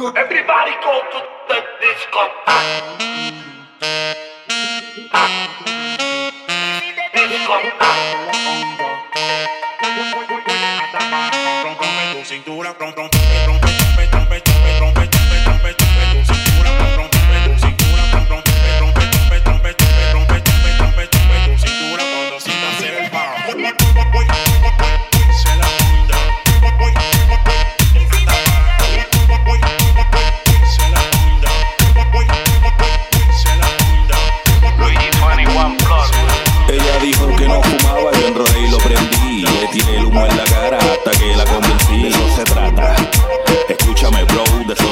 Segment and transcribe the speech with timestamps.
[0.00, 2.20] Everybody go to the disco.
[12.24, 13.70] Cintura, rompe, rompe, rompe,
[14.12, 15.09] rompe, rompe, rompe,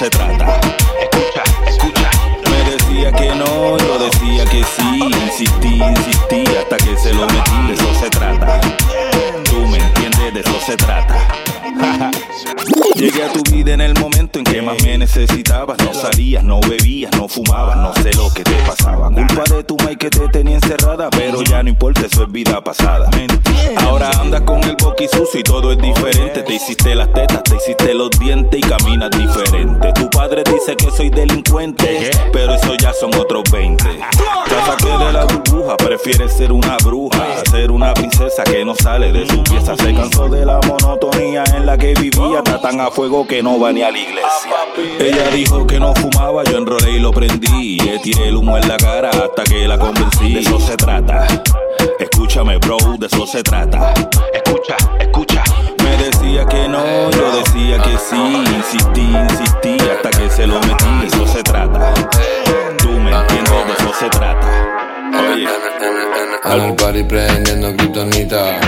[0.00, 0.58] se trata.
[0.98, 2.10] Escucha, escucha.
[2.50, 4.98] Me decía que no, yo decía que sí.
[5.26, 7.66] Insistí, insistí hasta que se lo metí.
[7.68, 8.60] De eso se trata.
[9.44, 11.18] Tú me entiendes, de eso se trata.
[12.94, 14.09] Llegué a tu vida en el momento
[15.00, 15.78] necesitabas.
[15.78, 19.08] No salías, no bebías, no fumabas, no sé lo que te pasaba.
[19.08, 22.62] Culpa de tu Mike que te tenía encerrada, pero ya no importa, eso es vida
[22.62, 23.08] pasada.
[23.78, 26.42] Ahora andas con el boqui sucio y todo es diferente.
[26.42, 29.92] Te hiciste las tetas, te hiciste los dientes y caminas diferente.
[29.94, 33.84] Tu padre dice que soy delincuente, pero eso ya son otros 20.
[33.84, 39.12] Ya saqué de la burbuja, prefieres ser una bruja, ser una princesa que no sale
[39.12, 39.74] de su pieza.
[39.76, 43.58] Se cansó de la monotonía en la que vivía, está tan a fuego que no
[43.58, 44.50] va ni a la iglesia.
[45.00, 47.78] Ella dijo que no fumaba, yo enrolé y lo prendí.
[47.78, 50.34] Le tiré el humo en la cara hasta que la convencí.
[50.34, 51.26] De eso se trata.
[51.98, 53.94] Escúchame, bro, de eso se trata.
[54.34, 55.42] Escucha, escucha.
[55.82, 58.44] Me decía que no, yo decía que sí.
[58.54, 60.84] Insistí, insistí hasta que se lo metí.
[61.00, 61.94] De eso se trata.
[62.76, 64.48] Tú me entiendes, de eso se trata.
[65.32, 65.48] Oye.
[66.44, 68.60] El party prendiendo kriptonita.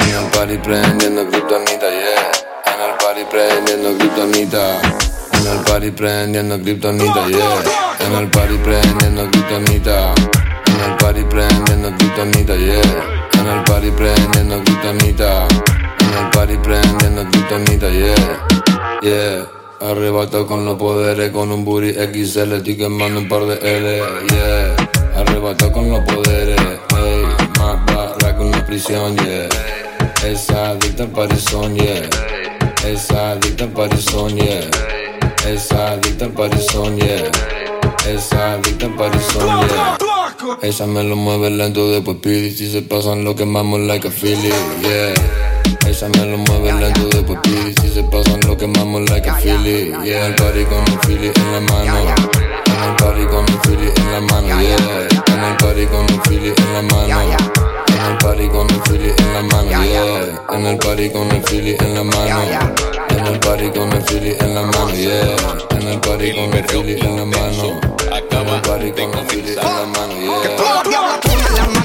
[0.00, 2.74] En el party prendiendo kriptonita, yeah.
[2.74, 4.80] En el party prendiendo kriptonita.
[5.78, 7.62] Party prendiendo kriptonita, yeah.
[8.00, 10.12] En el party prendiendo kriptonita.
[10.66, 13.30] En el party prendiendo kriptonita, yeah.
[13.38, 15.46] En el party prendiendo kriptonita.
[16.00, 18.46] En el party prendiendo kriptonita, yeah.
[19.02, 19.46] Yeah.
[19.80, 24.02] Arrebato con los poderes, con un booty XL, estoy quemando un par de L,
[24.32, 25.20] yeah.
[25.20, 26.60] Arrebato con los poderes,
[26.96, 27.22] hey,
[27.56, 29.48] más barra que una prisión, yeah.
[30.26, 32.10] Esa adicta al parizón, yeah.
[32.84, 34.97] Esa adicta al parizón, yeah.
[35.48, 37.30] Esa adicta al parizón, yeah.
[38.06, 39.98] Esa adicta al parizón, yeah.
[40.60, 44.52] Esa me lo mueve lento, después pide si se pasan lo quemamos like a Philly,
[44.82, 45.14] yeah.
[45.88, 49.94] Esa me lo mueve lento, después pide si se pasan lo quemamos like a Philly,
[50.04, 50.26] yeah.
[50.26, 51.98] El party con el Philly en la mano.
[52.66, 55.08] En el party con el Philly en la mano, yeah.
[55.34, 57.87] En el party con el Philly en la mano.
[58.08, 60.56] El party con el Philly en la mano, yeah.
[60.56, 62.42] En el party con el Philly en la mano.
[63.10, 65.36] En el party con el Philly en la mano, yeah.
[65.70, 67.80] En el party con el Philly en la mano.
[68.00, 70.56] En el party con el Philly en la mano, Que yeah.
[70.56, 71.77] pongan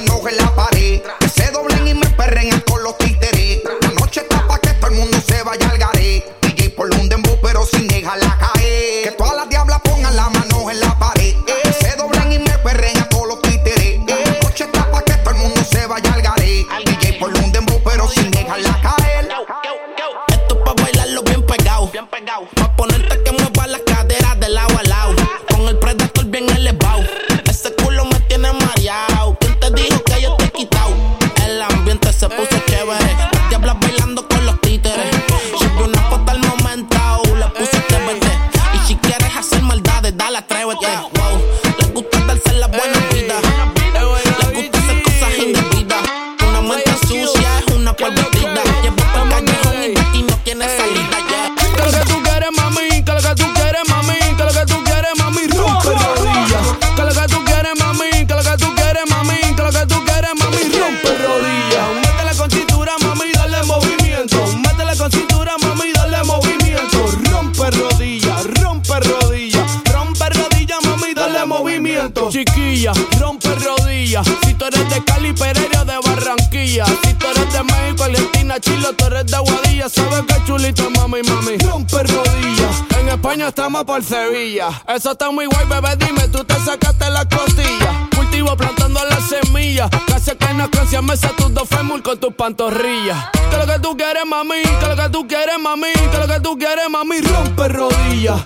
[71.46, 72.30] movimiento.
[72.30, 74.26] Chiquilla, rompe rodillas.
[74.44, 76.86] Si tú eres de Cali, Pereira, de Barranquilla.
[76.86, 79.88] Si tú eres de México, Argentina, Chile, tú eres de Guadilla.
[79.88, 81.58] Sabes que chulito, mami, mami.
[81.58, 82.82] Rompe rodillas.
[82.98, 84.68] En España estamos por Sevilla.
[84.88, 85.96] Eso está muy guay, bebé.
[85.96, 88.08] Dime, tú te sacaste la costilla.
[88.14, 89.90] Cultivo plantando las semillas.
[90.06, 93.30] Casi que no canción me tus dos fémur con tus pantorrillas.
[93.32, 94.62] ¿Qué es lo que tú quieres, mami?
[94.62, 95.92] ¿Qué es lo que tú quieres, mami?
[95.92, 97.20] ¿Qué es lo que tú quieres, mami?
[97.20, 98.40] Rompe rodillas.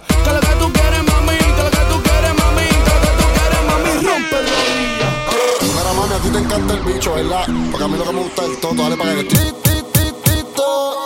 [6.28, 7.46] Ti te encanta el bicho, ¿verdad?
[7.70, 9.70] Porque a mí lo que me gusta es el toto, dale para que ti, ti,
[9.92, 10.96] ti, ti, to.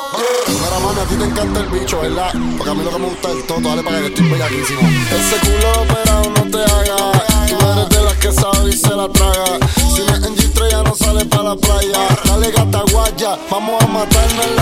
[0.48, 2.32] Mira, mami, a ti te encanta el bicho, ¿verdad?
[2.56, 4.80] Porque a mí lo que me gusta es el toto, dale para que estoy bellaquísimo.
[4.80, 6.96] Ese culo operado no te haga.
[7.48, 9.58] Tú eres de las que sabe y se la traga.
[9.94, 11.98] Si no es en G3 ya no sale para la playa.
[12.24, 14.61] Dale gata guaya, vamos a matarnos en la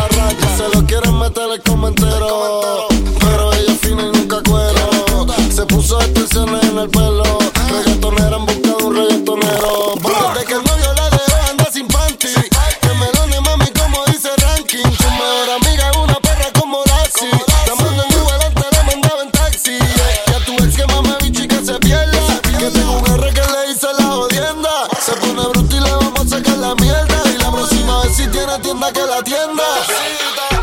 [29.30, 29.62] tienda.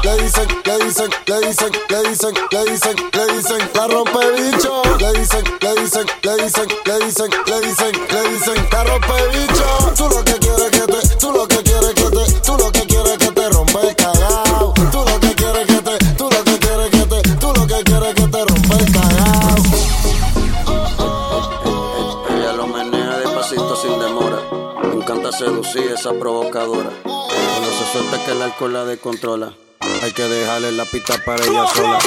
[0.04, 4.82] Le dicen, le dicen, le dicen, le dicen, le dicen, le dicen, la rompe bicho.
[5.00, 9.57] Le dicen, le dicen, le dicen, le dicen, le dicen, le dicen, la rompe bicho.
[28.48, 29.54] Alcohol la descontrola.
[30.02, 32.00] Hay que dejarle la pista para ella sola.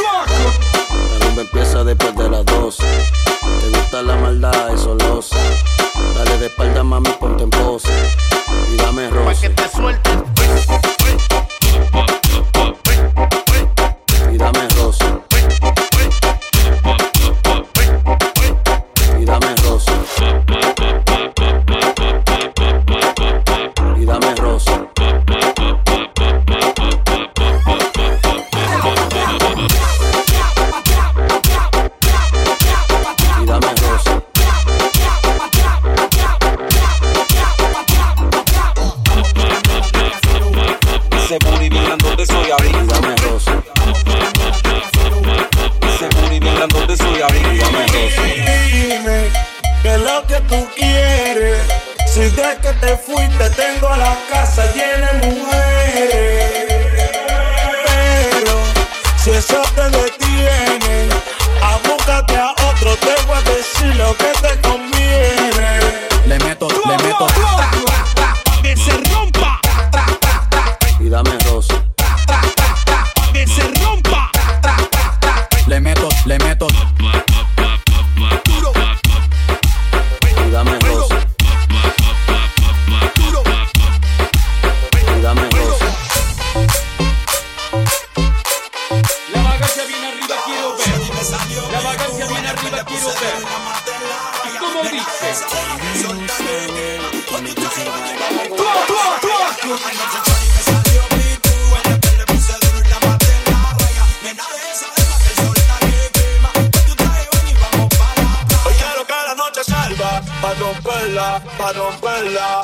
[111.59, 112.63] Pa' romperla.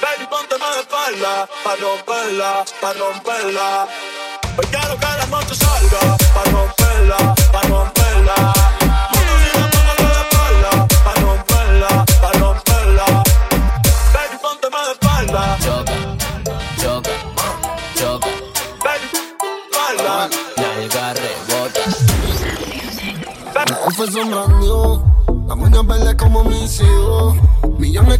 [0.00, 3.88] Baby, ponte más espalda pa' romperla, pa' romperla.
[4.56, 5.54] Hoy quiero que la noche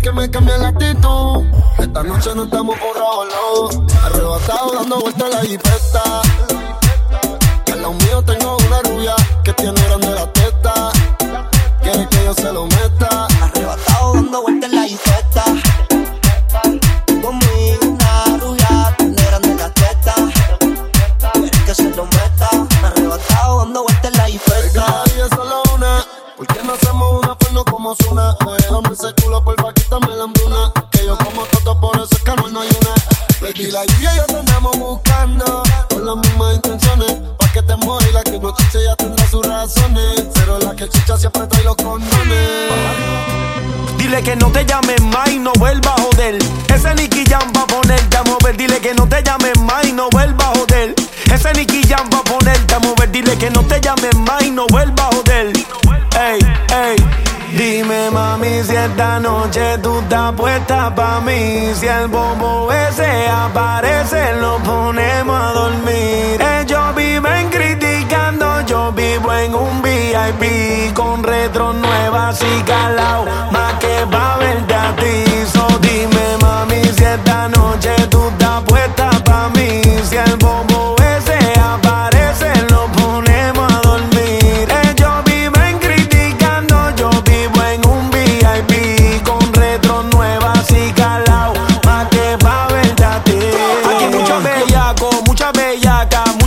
[0.02, 1.44] que me cambian la actitud.
[1.78, 3.86] Esta noche no estamos por lodo.
[4.04, 6.22] Arrebatado dando vueltas la jipeta.
[7.72, 10.90] Al lado mío tengo una rubia que tiene grande la teta.
[11.82, 13.28] Quiere que yo se lo meta.
[13.42, 15.44] Arrebatado dando vueltas en la infesta.
[17.22, 20.14] Conmigo una rubia, tiene grande la teta.
[21.32, 22.48] Quieres que se lo meta.
[22.84, 24.84] Arrebatado dando vueltas en la infesta.
[24.84, 26.04] Cada día es solo una.
[26.36, 28.21] ¿Por qué no hacemos una porno como Zuna?
[60.12, 61.72] Estás puesta pa' mí.
[61.74, 66.38] Si el bobo ese aparece lo ponemos a dormir.
[66.60, 74.06] Ellos viven criticando, yo vivo en un VIP Con retro nuevas y calao, más que
[74.10, 74.31] pa'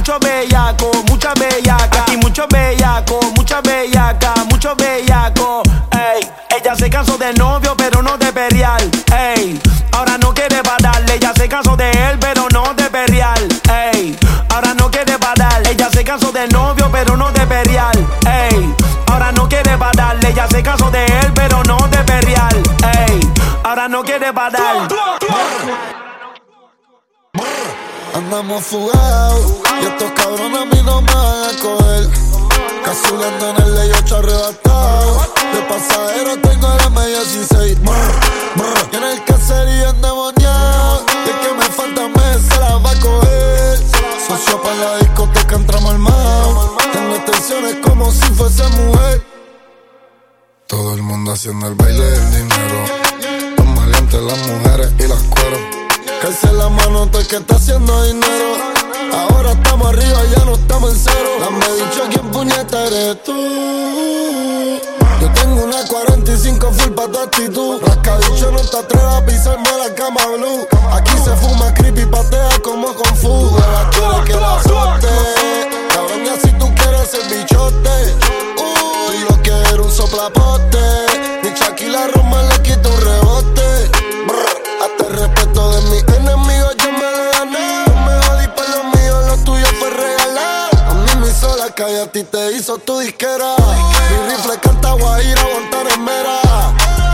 [0.06, 2.04] mucho bellaco, mucha bellaca.
[2.04, 5.64] Aquí mucho bellaco, mucha bellaca, mucho bellaco.
[5.92, 8.80] Ey, ella se casó de novio, pero no de perrear.
[9.12, 9.60] Ey,
[9.94, 13.40] ahora no quiere darle Ella se casó de él, pero no de perrear.
[13.68, 14.16] Ey,
[14.50, 17.98] ahora no quiere darle Ella se casó de novio, pero no de perrear.
[18.28, 18.76] Ey,
[19.08, 22.56] ahora no quiere darle Ella se casó de él, pero no de perrear.
[23.08, 23.20] Ey,
[23.64, 24.75] ahora no quiere parar.
[28.26, 32.10] Andamos fugados y estos cabrones a mí no me van a coger.
[32.84, 35.20] Casulando en el ley 8 arrebatado.
[35.54, 37.78] De pasajero tengo la media 16.
[38.92, 41.06] Y en el caserío endemoniado.
[41.24, 43.78] Y que me falta mes se la va a coger.
[44.28, 46.72] Socio para la discoteca entramos armados.
[46.94, 49.24] Tengo tensiones como si fuese mujer.
[50.66, 52.86] Todo el mundo haciendo el baile del dinero.
[53.56, 55.85] Los maleantes, las mujeres y las cueros.
[56.26, 58.56] Calce la mano el que está haciendo dinero.
[59.14, 61.30] Ahora estamos arriba, ya no estamos en cero.
[61.40, 63.32] Dame dicho quién puñeta eres tú.
[65.22, 67.80] Yo tengo una 45 full pa' tu actitud.
[67.80, 70.75] Rascadicho no te atrevas a pisarme la cama blue.
[92.66, 93.56] Hizo tu disquera.
[94.10, 96.40] Mi rifle canta guajira, Guantanamera.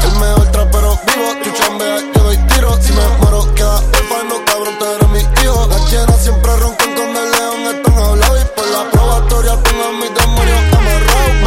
[0.03, 2.77] El mejor trapero vivo, tú chambeas, yo doy tiro.
[2.81, 5.67] Si me muero, queda orfano, cabrón, tú eres mi hijo.
[5.67, 8.41] Las llenas siempre roncan con el león, están hablados.
[8.41, 11.43] Y por la probatoria tengo a mis demonios amarrados.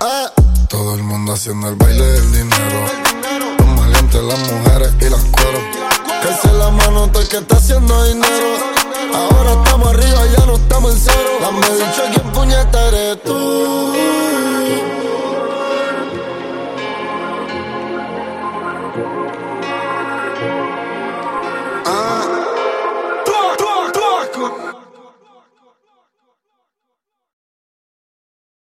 [0.00, 0.42] Eh.
[0.68, 2.80] Todo el mundo haciendo el baile del dinero.
[3.58, 5.62] Los maleantes, las mujeres y las cueros.
[6.20, 8.76] Que la mano todo el que está haciendo dinero.
[9.14, 10.25] Ahora estamos arriba,
[10.86, 11.30] estamos en cero.
[11.40, 14.25] Dame dicho quién puñeta eres tú.